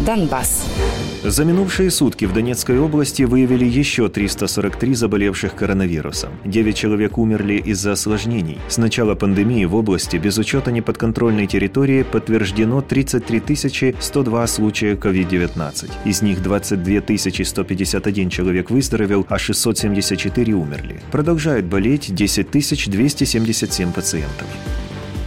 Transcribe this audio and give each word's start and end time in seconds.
Донбасс. 0.00 0.64
За 1.24 1.44
минувшие 1.44 1.90
сутки 1.90 2.26
в 2.26 2.34
Донецкой 2.34 2.78
области 2.78 3.22
выявили 3.22 3.64
еще 3.64 4.08
343 4.08 4.94
заболевших 4.94 5.54
коронавирусом. 5.54 6.30
9 6.44 6.76
человек 6.76 7.16
умерли 7.16 7.54
из-за 7.54 7.92
осложнений. 7.92 8.58
С 8.68 8.76
начала 8.76 9.14
пандемии 9.14 9.64
в 9.64 9.74
области 9.74 10.18
без 10.18 10.36
учета 10.36 10.70
неподконтрольной 10.70 11.46
территории 11.46 12.02
подтверждено 12.02 12.82
33 12.82 13.96
102 13.98 14.46
случая 14.46 14.94
COVID-19. 14.96 15.90
Из 16.04 16.20
них 16.20 16.42
22 16.42 17.44
151 17.44 18.28
человек 18.28 18.70
выздоровел, 18.70 19.26
а 19.30 19.38
674 19.38 20.52
умерли. 20.52 21.00
Продолжают 21.10 21.64
болеть 21.64 22.14
10 22.14 22.50
277 22.50 23.92
пациентов. 23.92 24.46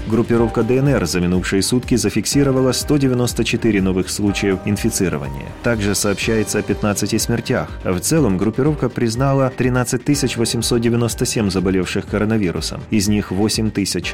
Группировка 0.07 0.63
ДНР 0.63 1.05
за 1.05 1.20
минувшие 1.20 1.61
сутки 1.61 1.95
зафиксировала 1.95 2.71
194 2.71 3.81
новых 3.81 4.09
случаев 4.09 4.59
инфицирования. 4.63 5.47
Также 5.63 5.95
сообщается 5.95 6.59
о 6.59 6.61
15 6.61 7.21
смертях. 7.21 7.70
В 7.83 7.99
целом 7.99 8.38
группировка 8.38 8.88
признала 8.88 9.49
13 9.49 10.38
897 10.38 11.49
заболевших 11.49 12.07
коронавирусом. 12.07 12.81
Из 12.89 13.09
них 13.09 13.31
8 13.31 13.71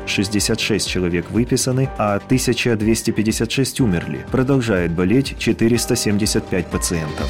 066 0.07 0.87
человек 0.87 1.29
выписаны, 1.29 1.89
а 1.99 2.15
1256 2.15 3.81
умерли. 3.81 4.25
Продолжает 4.31 4.91
болеть 4.91 5.35
475 5.37 6.67
пациентов. 6.67 7.29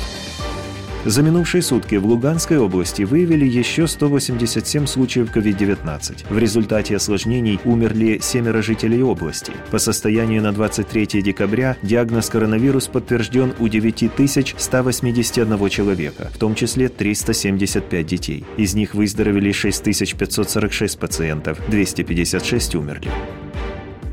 За 1.05 1.21
минувшие 1.21 1.62
сутки 1.62 1.95
в 1.95 2.05
Луганской 2.05 2.57
области 2.57 3.03
выявили 3.03 3.45
еще 3.45 3.88
187 3.88 4.85
случаев 4.85 5.35
COVID-19. 5.35 6.27
В 6.30 6.38
результате 6.38 6.95
осложнений 6.95 7.59
умерли 7.66 8.19
семеро 8.22 8.61
жителей 8.61 9.03
области. 9.03 9.52
По 9.69 9.80
состоянию 9.80 10.41
на 10.41 10.53
23 10.53 11.22
декабря 11.22 11.75
диагноз 11.81 12.30
коронавирус 12.30 12.88
подтвержден 12.88 13.53
у 13.59 13.67
9181 13.67 15.69
человека, 15.69 16.31
в 16.33 16.38
том 16.38 16.55
числе 16.55 16.88
375 16.88 18.06
детей. 18.06 18.45
Из 18.56 18.73
них 18.73 18.94
выздоровели 18.94 19.52
6546 19.52 20.97
пациентов, 20.97 21.59
256 21.67 22.75
умерли. 22.75 23.11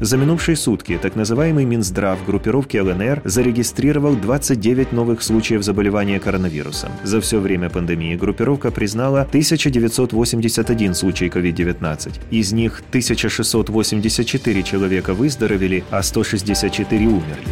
За 0.00 0.16
минувшие 0.16 0.56
сутки 0.56 0.98
так 1.00 1.14
называемый 1.14 1.66
Минздрав 1.66 2.24
группировки 2.24 2.78
ЛНР 2.78 3.20
зарегистрировал 3.24 4.16
29 4.16 4.92
новых 4.92 5.22
случаев 5.22 5.62
заболевания 5.62 6.18
коронавирусом. 6.18 6.90
За 7.04 7.20
все 7.20 7.38
время 7.38 7.68
пандемии 7.68 8.16
группировка 8.16 8.70
признала 8.70 9.20
1981 9.20 10.94
случай 10.94 11.26
COVID-19. 11.26 12.18
Из 12.30 12.52
них 12.52 12.82
1684 12.88 14.62
человека 14.62 15.12
выздоровели, 15.12 15.84
а 15.90 16.02
164 16.02 17.06
умерли. 17.06 17.48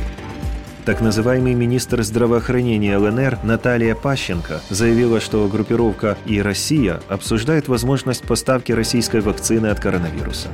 Так 0.87 1.03
называемый 1.03 1.53
министр 1.53 2.03
здравоохранения 2.03 2.97
ЛНР 2.97 3.41
Наталья 3.43 3.95
Пащенко 3.95 4.63
заявила, 4.71 5.21
что 5.21 5.47
группировка 5.49 6.17
и 6.25 6.41
Россия 6.41 7.03
обсуждают 7.11 7.69
возможность 7.69 8.23
поставки 8.23 8.73
российской 8.73 9.21
вакцины 9.21 9.67
от 9.67 9.81
коронавируса. 9.81 10.49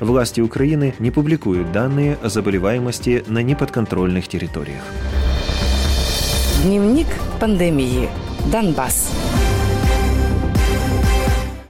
Власти 0.00 0.40
Украины 0.40 0.94
не 0.98 1.10
публикуют 1.10 1.72
данные 1.72 2.16
о 2.22 2.30
заболеваемости 2.30 3.22
на 3.26 3.42
неподконтрольных 3.42 4.28
территориях. 4.28 4.82
Дневник 6.64 7.06
пандемии. 7.38 8.08
Донбасс. 8.50 9.10